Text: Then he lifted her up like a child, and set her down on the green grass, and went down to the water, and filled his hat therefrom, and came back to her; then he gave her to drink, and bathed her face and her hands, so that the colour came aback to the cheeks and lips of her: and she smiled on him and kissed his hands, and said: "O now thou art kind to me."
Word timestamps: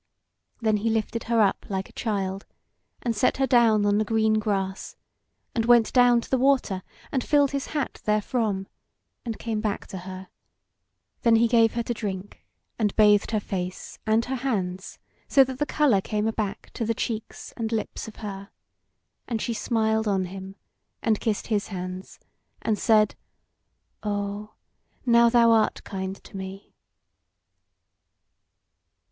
Then 0.61 0.77
he 0.77 0.89
lifted 0.89 1.25
her 1.25 1.41
up 1.41 1.67
like 1.69 1.87
a 1.87 1.91
child, 1.93 2.47
and 3.03 3.15
set 3.15 3.37
her 3.37 3.45
down 3.45 3.85
on 3.85 3.99
the 3.99 4.03
green 4.03 4.39
grass, 4.39 4.95
and 5.53 5.65
went 5.65 5.93
down 5.93 6.21
to 6.21 6.29
the 6.31 6.39
water, 6.39 6.81
and 7.11 7.23
filled 7.23 7.51
his 7.51 7.67
hat 7.67 8.01
therefrom, 8.03 8.65
and 9.25 9.37
came 9.37 9.61
back 9.61 9.85
to 9.85 9.99
her; 9.99 10.29
then 11.21 11.35
he 11.35 11.47
gave 11.47 11.75
her 11.75 11.83
to 11.83 11.93
drink, 11.93 12.43
and 12.79 12.95
bathed 12.95 13.29
her 13.29 13.39
face 13.39 13.99
and 14.07 14.25
her 14.25 14.37
hands, 14.37 14.97
so 15.27 15.43
that 15.43 15.59
the 15.59 15.67
colour 15.67 16.01
came 16.01 16.27
aback 16.27 16.71
to 16.73 16.83
the 16.83 16.95
cheeks 16.95 17.51
and 17.55 17.71
lips 17.71 18.07
of 18.07 18.15
her: 18.25 18.49
and 19.27 19.39
she 19.39 19.53
smiled 19.53 20.07
on 20.07 20.25
him 20.25 20.55
and 21.03 21.19
kissed 21.19 21.45
his 21.45 21.67
hands, 21.67 22.19
and 22.63 22.79
said: 22.79 23.13
"O 24.01 24.55
now 25.05 25.29
thou 25.29 25.51
art 25.51 25.83
kind 25.83 26.15
to 26.23 26.35
me." 26.35 26.73